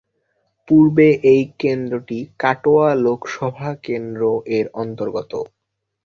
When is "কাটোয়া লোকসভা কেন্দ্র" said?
2.39-4.21